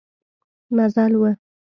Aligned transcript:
مزل 0.75 1.13
و. 1.15 1.23